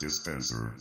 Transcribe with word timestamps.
Dispenser. 0.00 0.74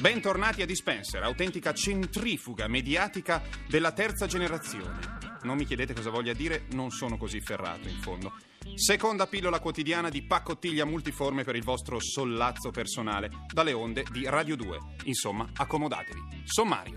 Bentornati 0.00 0.62
a 0.62 0.66
Dispenser, 0.66 1.24
autentica 1.24 1.74
centrifuga 1.74 2.68
mediatica 2.68 3.42
della 3.68 3.90
terza 3.90 4.26
generazione. 4.26 5.00
Non 5.42 5.56
mi 5.56 5.64
chiedete 5.64 5.92
cosa 5.92 6.10
voglia 6.10 6.32
dire, 6.34 6.66
non 6.70 6.92
sono 6.92 7.16
così 7.16 7.40
ferrato 7.40 7.88
in 7.88 8.00
fondo. 8.00 8.32
Seconda 8.76 9.26
pillola 9.26 9.58
quotidiana 9.58 10.08
di 10.08 10.22
pacottiglia 10.22 10.84
multiforme 10.84 11.42
per 11.42 11.56
il 11.56 11.64
vostro 11.64 11.98
sollazzo 11.98 12.70
personale, 12.70 13.28
dalle 13.52 13.72
onde 13.72 14.04
di 14.08 14.24
Radio 14.28 14.54
2. 14.54 14.78
Insomma, 15.06 15.50
accomodatevi. 15.56 16.42
Sommario. 16.44 16.96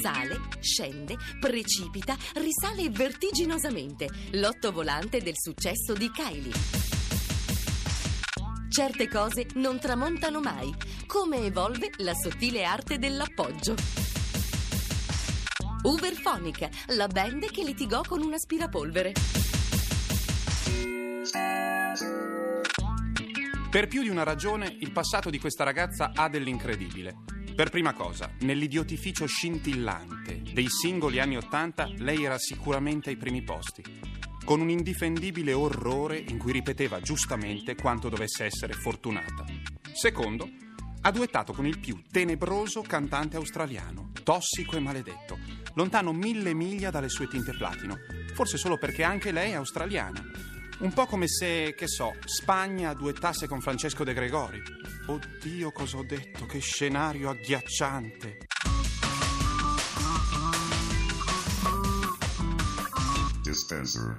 Sale, 0.00 0.40
scende, 0.62 1.16
precipita, 1.38 2.16
risale 2.34 2.88
vertiginosamente. 2.88 4.08
L'otto 4.32 4.72
volante 4.72 5.20
del 5.20 5.34
successo 5.36 5.92
di 5.92 6.10
Kylie. 6.10 6.52
Certe 8.68 9.08
cose 9.08 9.46
non 9.56 9.78
tramontano 9.78 10.40
mai. 10.40 10.72
Come 11.06 11.44
evolve 11.44 11.90
la 11.98 12.14
sottile 12.14 12.64
arte 12.64 12.98
dell'appoggio. 12.98 13.74
Uberphonic, 15.82 16.68
la 16.94 17.08
band 17.08 17.50
che 17.50 17.64
litigò 17.64 18.00
con 18.02 18.22
un 18.22 18.32
aspirapolvere. 18.32 19.12
Per 23.70 23.86
più 23.88 24.02
di 24.02 24.08
una 24.08 24.22
ragione, 24.22 24.76
il 24.80 24.92
passato 24.92 25.28
di 25.28 25.38
questa 25.38 25.64
ragazza 25.64 26.12
ha 26.14 26.28
dell'incredibile. 26.28 27.41
Per 27.62 27.70
prima 27.70 27.92
cosa, 27.92 28.28
nell'idiotificio 28.40 29.24
scintillante 29.24 30.42
dei 30.52 30.68
singoli 30.68 31.20
anni 31.20 31.36
Ottanta, 31.36 31.88
lei 31.98 32.24
era 32.24 32.36
sicuramente 32.36 33.10
ai 33.10 33.16
primi 33.16 33.42
posti, 33.42 33.84
con 34.44 34.60
un 34.60 34.68
indifendibile 34.68 35.52
orrore 35.52 36.18
in 36.18 36.38
cui 36.38 36.50
ripeteva 36.50 37.00
giustamente 37.00 37.76
quanto 37.76 38.08
dovesse 38.08 38.46
essere 38.46 38.72
fortunata. 38.72 39.44
Secondo, 39.92 40.50
ha 41.02 41.10
duettato 41.12 41.52
con 41.52 41.64
il 41.64 41.78
più 41.78 42.02
tenebroso 42.10 42.82
cantante 42.82 43.36
australiano, 43.36 44.10
tossico 44.24 44.76
e 44.76 44.80
maledetto, 44.80 45.38
lontano 45.74 46.12
mille 46.12 46.54
miglia 46.54 46.90
dalle 46.90 47.08
sue 47.08 47.28
tinte 47.28 47.52
platino, 47.52 47.94
forse 48.34 48.56
solo 48.56 48.76
perché 48.76 49.04
anche 49.04 49.30
lei 49.30 49.52
è 49.52 49.54
australiana. 49.54 50.20
Un 50.80 50.92
po' 50.92 51.06
come 51.06 51.28
se, 51.28 51.76
che 51.76 51.86
so, 51.86 52.12
Spagna 52.24 52.92
duettasse 52.92 53.46
con 53.46 53.60
Francesco 53.60 54.02
De 54.02 54.14
Gregori. 54.14 54.60
Oddio, 55.06 55.72
cosa 55.72 55.98
ho 55.98 56.04
detto? 56.04 56.46
Che 56.46 56.60
scenario 56.60 57.28
agghiacciante! 57.30 58.38
Dispenser. 63.42 64.18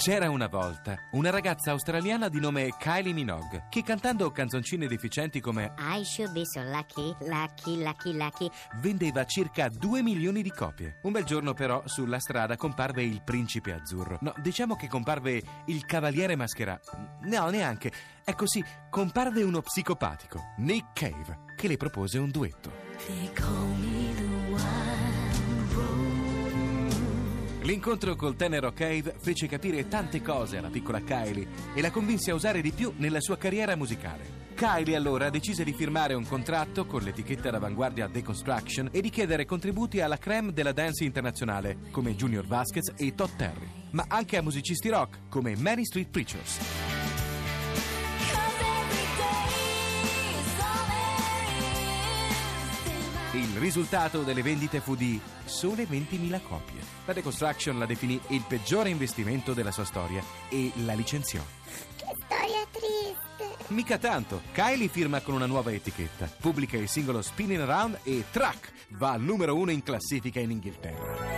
C'era 0.00 0.30
una 0.30 0.46
volta 0.46 0.96
una 1.10 1.28
ragazza 1.28 1.72
australiana 1.72 2.30
di 2.30 2.40
nome 2.40 2.74
Kylie 2.78 3.12
Minogue 3.12 3.66
che 3.68 3.82
cantando 3.82 4.30
canzoncine 4.30 4.86
deficienti 4.86 5.40
come 5.40 5.74
I 5.76 6.02
should 6.06 6.32
be 6.32 6.40
so 6.46 6.62
lucky, 6.62 7.14
lucky, 7.28 7.82
lucky, 7.82 8.16
lucky. 8.16 8.50
vendeva 8.76 9.26
circa 9.26 9.68
2 9.68 10.00
milioni 10.00 10.40
di 10.40 10.50
copie. 10.52 11.00
Un 11.02 11.12
bel 11.12 11.24
giorno 11.24 11.52
però 11.52 11.82
sulla 11.84 12.18
strada 12.18 12.56
comparve 12.56 13.02
il 13.02 13.20
principe 13.22 13.74
azzurro. 13.74 14.16
No, 14.22 14.32
diciamo 14.38 14.74
che 14.74 14.88
comparve 14.88 15.42
il 15.66 15.84
cavaliere 15.84 16.34
mascherato. 16.34 17.18
No, 17.24 17.50
neanche. 17.50 17.92
È 18.24 18.34
così, 18.34 18.64
comparve 18.88 19.42
uno 19.42 19.60
psicopatico, 19.60 20.54
Nick 20.60 20.94
Cave, 20.94 21.40
che 21.56 21.68
le 21.68 21.76
propose 21.76 22.16
un 22.16 22.30
duetto. 22.30 22.72
L'incontro 27.62 28.16
col 28.16 28.36
tenero 28.36 28.72
Cave 28.72 29.14
fece 29.18 29.46
capire 29.46 29.86
tante 29.86 30.22
cose 30.22 30.56
alla 30.56 30.70
piccola 30.70 31.02
Kylie 31.02 31.46
e 31.74 31.82
la 31.82 31.90
convinse 31.90 32.30
a 32.30 32.34
usare 32.34 32.62
di 32.62 32.72
più 32.72 32.94
nella 32.96 33.20
sua 33.20 33.36
carriera 33.36 33.76
musicale. 33.76 34.48
Kylie 34.54 34.96
allora 34.96 35.28
decise 35.28 35.62
di 35.62 35.74
firmare 35.74 36.14
un 36.14 36.26
contratto 36.26 36.86
con 36.86 37.02
l'etichetta 37.02 37.50
d'avanguardia 37.50 38.08
Deconstruction 38.08 38.88
e 38.90 39.02
di 39.02 39.10
chiedere 39.10 39.44
contributi 39.44 40.00
alla 40.00 40.18
creme 40.18 40.52
della 40.54 40.72
dance 40.72 41.04
internazionale 41.04 41.76
come 41.90 42.16
Junior 42.16 42.46
Vasquez 42.46 42.94
e 42.96 43.14
Todd 43.14 43.30
Terry, 43.36 43.68
ma 43.90 44.06
anche 44.08 44.38
a 44.38 44.42
musicisti 44.42 44.88
rock 44.88 45.28
come 45.28 45.54
Many 45.56 45.84
Street 45.84 46.08
Preachers. 46.08 46.89
Risultato 53.70 54.24
delle 54.24 54.42
vendite 54.42 54.80
fu 54.80 54.96
di 54.96 55.20
sole 55.44 55.84
20.000 55.84 56.42
copie. 56.42 56.80
La 57.04 57.12
Deconstruction 57.12 57.78
la 57.78 57.86
definì 57.86 58.20
il 58.28 58.42
peggiore 58.46 58.88
investimento 58.88 59.52
della 59.54 59.70
sua 59.70 59.84
storia 59.84 60.20
e 60.48 60.72
la 60.84 60.94
licenziò. 60.94 61.40
Che 61.96 62.16
storia 62.24 62.66
triste. 62.72 63.64
Mica 63.68 63.96
tanto. 63.96 64.42
Kylie 64.50 64.88
firma 64.88 65.20
con 65.20 65.34
una 65.34 65.46
nuova 65.46 65.70
etichetta, 65.70 66.28
pubblica 66.40 66.76
il 66.76 66.88
singolo 66.88 67.22
Spinning 67.22 67.60
Around 67.60 68.00
e 68.02 68.24
track 68.32 68.72
va 68.88 69.12
al 69.12 69.22
numero 69.22 69.54
uno 69.54 69.70
in 69.70 69.84
classifica 69.84 70.40
in 70.40 70.50
Inghilterra. 70.50 71.29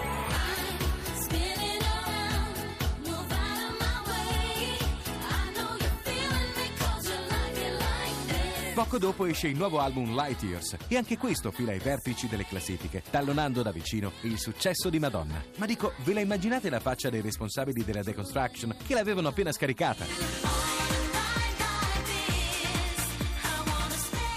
Poco 8.75 8.97
dopo 8.97 9.27
esce 9.27 9.49
il 9.49 9.56
nuovo 9.56 9.81
album 9.81 10.15
Light 10.15 10.43
Years 10.44 10.77
e 10.88 10.97
anche 10.97 11.19
questo 11.19 11.50
fila 11.50 11.72
ai 11.72 11.78
vertici 11.78 12.27
delle 12.27 12.47
classifiche, 12.47 13.03
tallonando 13.10 13.60
da 13.60 13.71
vicino 13.71 14.12
il 14.22 14.38
successo 14.38 14.88
di 14.88 14.99
Madonna. 14.99 15.44
Ma 15.56 15.66
dico, 15.66 15.93
ve 16.05 16.15
la 16.15 16.21
immaginate 16.21 16.71
la 16.71 16.81
faccia 16.81 17.10
dei 17.10 17.21
responsabili 17.21 17.84
della 17.84 18.03
Deconstruction 18.03 18.75
che 18.87 18.94
l'avevano 18.94 19.28
appena 19.28 19.53
scaricata? 19.53 20.52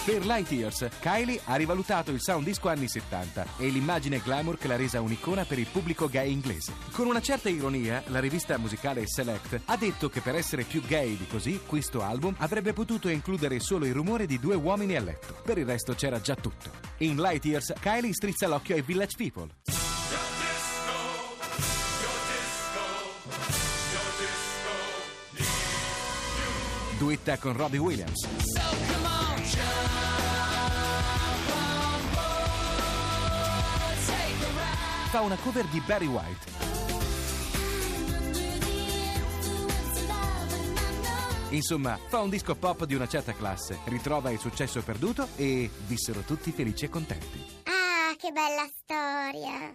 Per 0.06 0.24
Light 0.24 0.52
Years, 0.52 0.88
Kylie 1.00 1.42
ha 1.46 1.56
rivalutato 1.56 2.12
il 2.12 2.22
sound 2.22 2.46
disco 2.46 2.70
anni 2.70 2.88
70 2.88 3.58
e 3.58 3.70
l'immagine 3.70 4.22
glamour 4.24 4.56
che 4.56 4.68
l'ha 4.68 4.76
resa 4.76 5.02
un'icona 5.02 5.46
per 5.46 5.58
il 5.58 5.66
pubblico 5.66 6.08
gay 6.08 6.32
inglese. 6.32 6.74
Con 6.92 7.08
una 7.08 7.22
certa 7.22 7.50
ironia, 7.50 8.04
la 8.10 8.20
rivista 8.20 8.56
musicale 8.60 9.08
Select 9.08 9.62
ha 9.66 9.76
detto 9.76 10.08
che 10.08 10.22
per 10.22 10.36
essere 10.36 10.62
più 10.62 10.82
gay 10.82 11.18
di 11.18 11.26
così, 11.26 11.60
questo 11.66 12.04
album 12.04 12.36
avrebbe 12.38 12.72
potuto 12.72 13.10
includere 13.10 13.60
solo 13.60 13.88
il 13.88 13.96
rumore 13.96 14.28
di 14.28 14.40
due 14.40 14.54
uomini 14.54 14.96
a 14.96 15.02
letto. 15.02 15.42
Per 15.44 15.58
il 15.58 15.66
resto 15.66 15.96
c'era 15.96 16.22
già 16.22 16.36
tutto. 16.36 16.70
In 16.98 17.16
Light 17.16 17.44
Years, 17.44 17.74
Kylie 17.80 18.14
strizza 18.14 18.48
l'occhio 18.48 18.76
ai 18.76 18.84
Village 18.84 19.16
People. 19.18 19.50
Duetta 27.00 27.40
con 27.40 27.58
Robbie 27.58 27.80
Williams. 27.80 29.05
Fa 35.16 35.22
una 35.22 35.38
cover 35.38 35.64
di 35.68 35.80
Barry 35.80 36.08
White. 36.08 36.52
Insomma, 41.52 41.98
fa 42.06 42.20
un 42.20 42.30
disco 42.30 42.54
pop 42.56 42.84
di 42.84 42.96
una 42.96 43.08
certa 43.08 43.32
classe, 43.32 43.80
ritrova 43.86 44.30
il 44.32 44.40
successo 44.40 44.82
perduto 44.82 45.30
e 45.38 45.70
vissero 45.88 46.20
tutti 46.20 46.52
felici 46.52 46.84
e 46.84 46.90
contenti. 46.90 47.42
Ah, 47.64 48.14
che 48.18 48.34
bella 48.34 48.68
storia. 48.84 49.74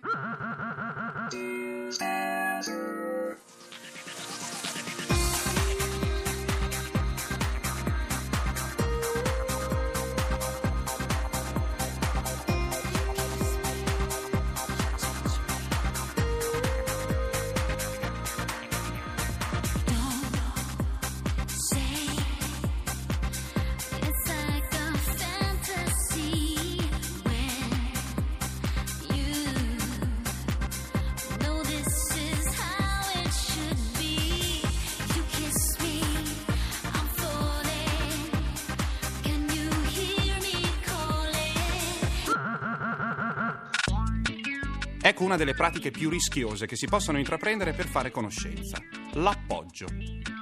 Ecco 45.02 45.24
una 45.24 45.36
delle 45.36 45.54
pratiche 45.54 45.90
più 45.90 46.10
rischiose 46.10 46.66
che 46.66 46.76
si 46.76 46.86
possono 46.86 47.16
intraprendere 47.16 47.72
per 47.72 47.86
fare 47.86 48.10
conoscenza. 48.10 48.78
L'appoggio. 49.14 49.86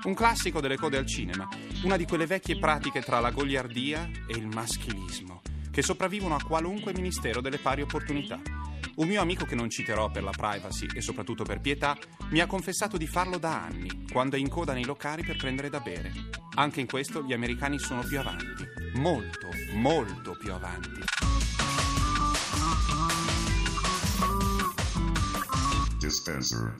Un 0.02 0.14
classico 0.14 0.60
delle 0.60 0.76
code 0.76 0.96
al 0.96 1.06
cinema, 1.06 1.48
una 1.84 1.96
di 1.96 2.04
quelle 2.04 2.26
vecchie 2.26 2.58
pratiche 2.58 3.00
tra 3.00 3.20
la 3.20 3.30
goliardia 3.30 4.10
e 4.26 4.36
il 4.36 4.48
maschilismo, 4.48 5.42
che 5.70 5.82
sopravvivono 5.82 6.34
a 6.34 6.42
qualunque 6.42 6.92
ministero 6.92 7.40
delle 7.40 7.58
pari 7.58 7.82
opportunità. 7.82 8.40
Un 8.96 9.06
mio 9.06 9.20
amico 9.20 9.44
che 9.44 9.54
non 9.54 9.70
citerò 9.70 10.10
per 10.10 10.24
la 10.24 10.32
privacy 10.36 10.86
e 10.92 11.00
soprattutto 11.02 11.44
per 11.44 11.60
pietà, 11.60 11.96
mi 12.30 12.40
ha 12.40 12.46
confessato 12.46 12.96
di 12.96 13.06
farlo 13.06 13.38
da 13.38 13.62
anni, 13.62 14.06
quando 14.10 14.34
è 14.34 14.40
in 14.40 14.48
coda 14.48 14.72
nei 14.72 14.84
locali 14.84 15.22
per 15.22 15.36
prendere 15.36 15.70
da 15.70 15.78
bere. 15.78 16.12
Anche 16.56 16.80
in 16.80 16.88
questo 16.88 17.22
gli 17.22 17.32
americani 17.32 17.78
sono 17.78 18.02
più 18.02 18.18
avanti, 18.18 18.66
molto, 18.94 19.50
molto 19.74 20.36
più 20.36 20.52
avanti. 20.52 21.07
Dispenser. 25.98 26.76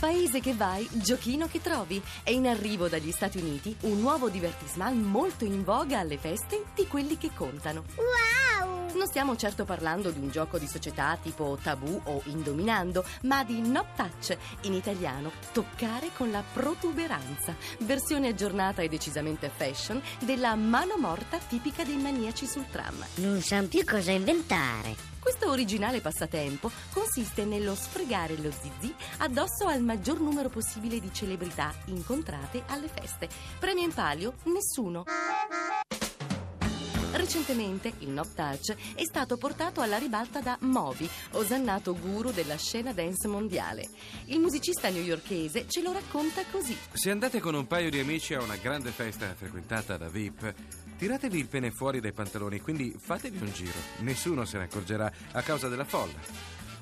Paese 0.00 0.40
che 0.40 0.54
vai, 0.54 0.88
giochino 0.90 1.46
che 1.46 1.60
trovi. 1.60 2.02
È 2.24 2.30
in 2.30 2.48
arrivo 2.48 2.88
dagli 2.88 3.12
Stati 3.12 3.38
Uniti 3.38 3.76
un 3.82 4.00
nuovo 4.00 4.28
divertissement 4.28 5.00
molto 5.06 5.44
in 5.44 5.62
voga 5.62 6.00
alle 6.00 6.18
feste 6.18 6.64
di 6.74 6.88
quelli 6.88 7.16
che 7.16 7.30
contano. 7.32 7.84
Wow! 7.94 8.96
Non 8.96 9.06
stiamo 9.06 9.36
certo 9.36 9.64
parlando 9.64 10.10
di 10.10 10.18
un 10.18 10.30
gioco 10.30 10.58
di 10.58 10.66
società 10.66 11.16
tipo 11.22 11.56
tabù 11.62 12.00
o 12.06 12.22
indominando, 12.24 13.04
ma 13.22 13.44
di 13.44 13.60
no 13.60 13.86
touch, 13.94 14.36
in 14.62 14.74
italiano 14.74 15.30
toccare 15.52 16.10
con 16.16 16.32
la 16.32 16.42
protuberanza, 16.52 17.54
versione 17.80 18.28
aggiornata 18.28 18.82
e 18.82 18.88
decisamente 18.88 19.48
fashion 19.54 20.02
della 20.18 20.56
mano 20.56 20.96
morta 20.98 21.38
tipica 21.38 21.84
dei 21.84 21.98
maniaci 21.98 22.46
sul 22.46 22.66
tram. 22.68 23.06
Non 23.16 23.40
sanno 23.42 23.68
più 23.68 23.84
cosa 23.84 24.10
inventare. 24.10 25.10
Questo 25.40 25.56
originale 25.56 26.02
passatempo 26.02 26.70
consiste 26.92 27.46
nello 27.46 27.74
sfregare 27.74 28.36
lo 28.36 28.50
zizi 28.50 28.94
addosso 29.20 29.68
al 29.68 29.80
maggior 29.80 30.20
numero 30.20 30.50
possibile 30.50 31.00
di 31.00 31.10
celebrità 31.14 31.72
incontrate 31.86 32.64
alle 32.66 32.88
feste. 32.88 33.26
Premio 33.58 33.84
in 33.84 33.94
palio? 33.94 34.34
Nessuno. 34.44 35.04
Recentemente 37.12 37.90
il 38.00 38.08
Knob 38.08 38.34
Touch 38.34 38.74
è 38.94 39.02
stato 39.04 39.38
portato 39.38 39.80
alla 39.80 39.96
ribalta 39.96 40.40
da 40.40 40.58
Moby, 40.60 41.08
osannato 41.32 41.98
guru 41.98 42.32
della 42.32 42.56
scena 42.56 42.92
dance 42.92 43.26
mondiale. 43.26 43.88
Il 44.26 44.40
musicista 44.40 44.90
newyorkese 44.90 45.66
ce 45.68 45.80
lo 45.80 45.92
racconta 45.92 46.42
così. 46.50 46.76
Se 46.92 47.10
andate 47.10 47.40
con 47.40 47.54
un 47.54 47.66
paio 47.66 47.88
di 47.88 47.98
amici 47.98 48.34
a 48.34 48.42
una 48.42 48.56
grande 48.56 48.90
festa 48.90 49.34
frequentata 49.34 49.96
da 49.96 50.08
VIP, 50.08 50.54
tiratevi 51.00 51.38
il 51.38 51.46
pene 51.46 51.70
fuori 51.70 51.98
dai 51.98 52.12
pantaloni, 52.12 52.60
quindi 52.60 52.94
fatevi 52.94 53.38
un 53.38 53.50
giro. 53.54 53.78
Nessuno 54.00 54.44
se 54.44 54.58
ne 54.58 54.64
accorgerà 54.64 55.10
a 55.32 55.40
causa 55.40 55.66
della 55.68 55.86
folla. 55.86 56.18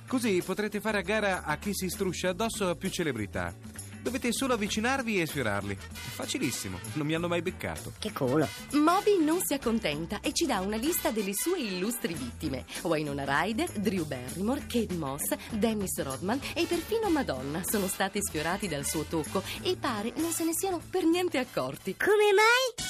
Così 0.09 0.43
potrete 0.45 0.81
fare 0.81 0.99
a 0.99 1.03
gara 1.03 1.45
a 1.45 1.57
chi 1.57 1.71
si 1.73 1.89
struscia 1.89 2.31
addosso 2.31 2.69
a 2.69 2.75
più 2.75 2.91
celebrità. 2.91 3.55
Dovete 4.01 4.33
solo 4.33 4.55
avvicinarvi 4.55 5.21
e 5.21 5.27
sfiorarli. 5.27 5.77
Facilissimo, 5.79 6.81
non 6.95 7.07
mi 7.07 7.15
hanno 7.15 7.29
mai 7.29 7.43
beccato. 7.43 7.93
Che 7.97 8.13
culo. 8.13 8.49
Moby 8.73 9.23
non 9.23 9.39
si 9.41 9.55
accontenta 9.55 10.19
e 10.21 10.33
ci 10.33 10.47
dà 10.47 10.59
una 10.61 10.77
lista 10.77 11.11
delle 11.11 11.35
sue 11.35 11.61
illustri 11.61 12.15
vittime. 12.15 12.65
Winona 12.83 13.25
Ryder, 13.25 13.71
Drew 13.71 14.05
Barrymore, 14.05 14.67
Kate 14.67 14.95
Moss, 14.95 15.33
Dennis 15.53 16.01
Rodman 16.03 16.41
e 16.55 16.65
perfino 16.65 17.09
Madonna 17.09 17.63
sono 17.65 17.87
stati 17.87 18.19
sfiorati 18.21 18.67
dal 18.67 18.85
suo 18.85 19.05
tocco 19.05 19.45
e 19.63 19.77
pare 19.79 20.13
non 20.17 20.33
se 20.33 20.45
ne 20.45 20.55
siano 20.55 20.81
per 20.91 21.05
niente 21.05 21.39
accorti. 21.39 21.95
Come 21.97 22.33
mai? 22.35 22.88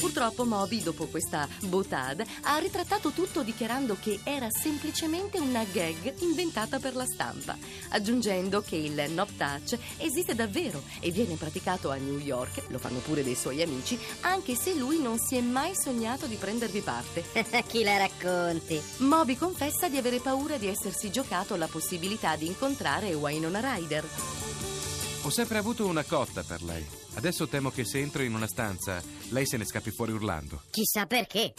Purtroppo 0.00 0.46
Moby, 0.46 0.82
dopo 0.82 1.08
questa 1.08 1.46
botade, 1.64 2.24
ha 2.44 2.56
ritrattato 2.56 3.10
tutto 3.10 3.42
dichiarando 3.42 3.98
che 4.00 4.20
era 4.24 4.48
semplicemente 4.50 5.38
una 5.38 5.62
gag 5.62 6.14
inventata 6.20 6.78
per 6.78 6.96
la 6.96 7.04
stampa, 7.04 7.54
aggiungendo 7.90 8.62
che 8.62 8.76
il 8.76 8.94
knob 8.94 9.28
touch 9.36 9.78
esiste 9.98 10.34
davvero 10.34 10.82
e 11.00 11.10
viene 11.10 11.34
praticato 11.34 11.90
a 11.90 11.96
New 11.96 12.18
York, 12.18 12.62
lo 12.68 12.78
fanno 12.78 13.00
pure 13.00 13.22
dei 13.22 13.34
suoi 13.34 13.60
amici, 13.60 13.98
anche 14.20 14.54
se 14.54 14.74
lui 14.74 15.02
non 15.02 15.18
si 15.18 15.36
è 15.36 15.42
mai 15.42 15.74
sognato 15.74 16.24
di 16.24 16.36
prendervi 16.36 16.80
parte. 16.80 17.22
Chi 17.68 17.82
la 17.82 17.98
racconti? 17.98 18.80
Moby 18.98 19.36
confessa 19.36 19.90
di 19.90 19.98
avere 19.98 20.18
paura 20.20 20.56
di 20.56 20.66
essersi 20.66 21.10
giocato 21.10 21.56
la 21.56 21.66
possibilità 21.66 22.36
di 22.36 22.46
incontrare 22.46 23.12
Winona 23.12 23.60
Ryder. 23.60 24.89
Ho 25.22 25.28
sempre 25.28 25.58
avuto 25.58 25.86
una 25.86 26.02
cotta 26.02 26.42
per 26.42 26.62
lei. 26.62 26.84
Adesso 27.14 27.46
temo 27.46 27.70
che 27.70 27.84
se 27.84 27.98
entro 27.98 28.22
in 28.22 28.34
una 28.34 28.46
stanza, 28.46 29.02
lei 29.28 29.46
se 29.46 29.58
ne 29.58 29.66
scappi 29.66 29.90
fuori 29.90 30.12
urlando. 30.12 30.62
Chissà 30.70 31.04
perché. 31.04 31.52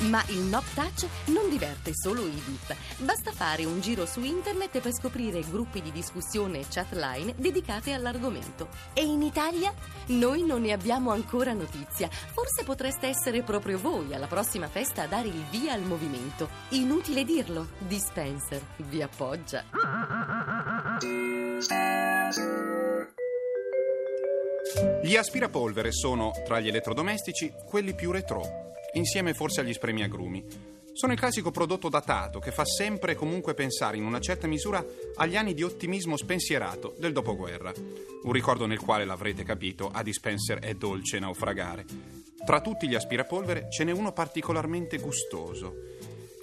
Ma 0.00 0.22
il 0.28 0.40
Knob 0.42 0.64
Touch 0.74 1.06
non 1.26 1.48
diverte 1.48 1.92
solo 1.94 2.26
i 2.26 2.30
VIP. 2.30 2.74
Basta 2.98 3.30
fare 3.30 3.64
un 3.64 3.80
giro 3.80 4.04
su 4.04 4.20
internet 4.20 4.80
per 4.80 4.92
scoprire 4.92 5.40
gruppi 5.40 5.80
di 5.80 5.92
discussione 5.92 6.60
e 6.60 6.66
chatline 6.68 7.34
dedicate 7.36 7.92
all'argomento. 7.92 8.68
E 8.94 9.04
in 9.04 9.22
Italia? 9.22 9.72
Noi 10.06 10.44
non 10.44 10.62
ne 10.62 10.72
abbiamo 10.72 11.12
ancora 11.12 11.52
notizia. 11.52 12.08
Forse 12.08 12.64
potreste 12.64 13.06
essere 13.06 13.42
proprio 13.42 13.78
voi 13.78 14.12
alla 14.12 14.26
prossima 14.26 14.68
festa 14.68 15.02
a 15.02 15.06
dare 15.06 15.28
il 15.28 15.44
via 15.50 15.72
al 15.72 15.82
movimento. 15.82 16.48
Inutile 16.70 17.24
dirlo, 17.24 17.68
Dispenser 17.78 18.60
vi 18.76 19.02
appoggia. 19.02 19.64
Gli 25.08 25.16
aspirapolvere 25.16 25.90
sono, 25.90 26.32
tra 26.44 26.60
gli 26.60 26.68
elettrodomestici, 26.68 27.50
quelli 27.64 27.94
più 27.94 28.10
retro, 28.10 28.74
insieme 28.92 29.32
forse 29.32 29.62
agli 29.62 29.72
spremiagrumi. 29.72 30.44
Sono 30.92 31.14
il 31.14 31.18
classico 31.18 31.50
prodotto 31.50 31.88
datato 31.88 32.38
che 32.40 32.50
fa 32.50 32.66
sempre 32.66 33.12
e 33.12 33.14
comunque 33.14 33.54
pensare 33.54 33.96
in 33.96 34.04
una 34.04 34.20
certa 34.20 34.46
misura 34.46 34.84
agli 35.14 35.34
anni 35.34 35.54
di 35.54 35.62
ottimismo 35.62 36.18
spensierato 36.18 36.94
del 36.98 37.14
dopoguerra. 37.14 37.72
Un 38.22 38.32
ricordo 38.32 38.66
nel 38.66 38.80
quale, 38.80 39.06
l'avrete 39.06 39.44
capito, 39.44 39.88
a 39.90 40.02
dispenser 40.02 40.58
è 40.58 40.74
dolce 40.74 41.18
naufragare. 41.18 41.86
Tra 42.44 42.60
tutti 42.60 42.86
gli 42.86 42.94
aspirapolvere 42.94 43.68
ce 43.70 43.84
n'è 43.84 43.92
uno 43.92 44.12
particolarmente 44.12 44.98
gustoso. 44.98 45.74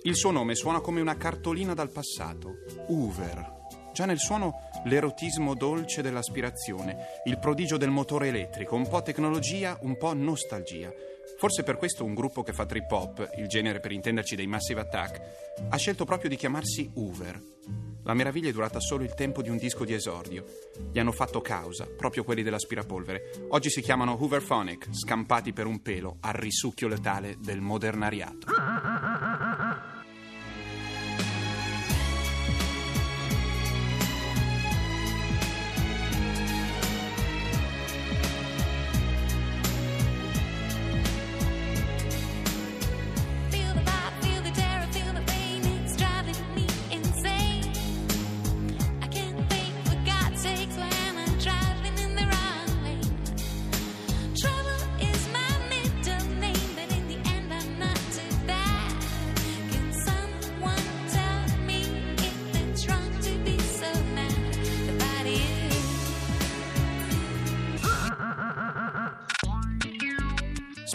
Il 0.02 0.16
suo 0.16 0.32
nome 0.32 0.56
suona 0.56 0.80
come 0.80 1.02
una 1.02 1.18
cartolina 1.18 1.76
dal 1.76 1.92
passato, 1.92 2.56
Hoover. 2.88 3.65
Già 3.96 4.04
nel 4.04 4.20
suono 4.20 4.68
l'erotismo 4.84 5.56
dolce 5.56 6.02
dell'aspirazione, 6.02 7.22
il 7.24 7.40
prodigio 7.40 7.78
del 7.78 7.92
motore 7.92 8.28
elettrico, 8.28 8.76
un 8.76 8.90
po' 8.90 9.02
tecnologia, 9.02 9.78
un 9.84 9.96
po' 9.96 10.14
nostalgia. 10.14 10.92
Forse 11.38 11.64
per 11.64 11.78
questo 11.78 12.04
un 12.04 12.14
gruppo 12.14 12.44
che 12.44 12.52
fa 12.52 12.66
trip 12.66 12.92
hop, 12.92 13.30
il 13.38 13.48
genere 13.48 13.80
per 13.80 13.94
intenderci 13.94 14.36
dei 14.36 14.48
Massive 14.48 14.82
Attack, 14.82 15.22
ha 15.70 15.78
scelto 15.78 16.04
proprio 16.04 16.30
di 16.30 16.36
chiamarsi 16.36 16.92
Hoover. 16.94 17.42
La 18.04 18.14
meraviglia 18.14 18.50
è 18.50 18.52
durata 18.52 18.82
solo 18.82 19.06
il 19.06 19.14
tempo 19.14 19.42
di 19.42 19.50
un 19.50 19.56
disco 19.56 19.86
di 19.86 19.94
esordio. 19.94 20.44
Gli 20.92 21.00
hanno 21.00 21.14
fatto 21.14 21.40
causa, 21.40 21.88
proprio 21.88 22.26
quelli 22.26 22.44
dell'aspirapolvere. 22.44 23.48
Oggi 23.52 23.70
si 23.70 23.80
chiamano 23.80 24.18
Hooverphonic, 24.20 24.90
scampati 24.92 25.54
per 25.54 25.68
un 25.68 25.82
pelo 25.82 26.18
al 26.20 26.34
risucchio 26.34 26.90
letale 26.90 27.38
del 27.40 27.62
modernariato. 27.62 28.46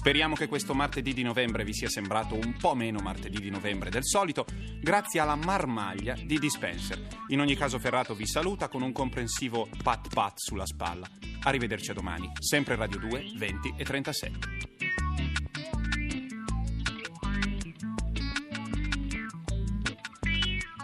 Speriamo 0.00 0.34
che 0.34 0.48
questo 0.48 0.72
martedì 0.72 1.12
di 1.12 1.22
novembre 1.22 1.62
vi 1.62 1.74
sia 1.74 1.90
sembrato 1.90 2.34
un 2.34 2.56
po' 2.58 2.74
meno 2.74 3.00
martedì 3.00 3.38
di 3.38 3.50
novembre 3.50 3.90
del 3.90 4.02
solito, 4.02 4.46
grazie 4.80 5.20
alla 5.20 5.34
marmaglia 5.34 6.14
di 6.14 6.38
Dispenser. 6.38 7.06
In 7.28 7.40
ogni 7.40 7.54
caso 7.54 7.78
Ferrato 7.78 8.14
vi 8.14 8.26
saluta 8.26 8.68
con 8.68 8.80
un 8.80 8.92
comprensivo 8.92 9.68
pat 9.82 10.08
pat 10.08 10.38
sulla 10.38 10.64
spalla. 10.64 11.06
Arrivederci 11.42 11.90
a 11.90 11.94
domani, 11.94 12.32
sempre 12.38 12.76
Radio 12.76 12.98
2, 12.98 13.32
20 13.36 13.74
e 13.76 13.84
37. 13.84 14.38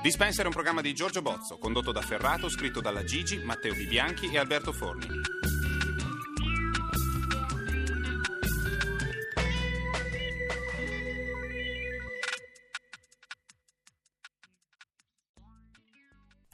Dispenser 0.03 0.45
è 0.45 0.49
un 0.49 0.53
programma 0.53 0.83
di 0.83 0.93
Giorgio 0.93 1.23
Bozzo, 1.23 1.57
condotto 1.57 1.91
da 1.91 2.03
Ferrato, 2.03 2.51
scritto 2.51 2.83
dalla 2.83 3.03
Gigi, 3.03 3.39
Matteo 3.39 3.73
Bibianchi 3.73 4.29
e 4.29 4.37
Alberto 4.37 4.75
Forni. 4.75 5.56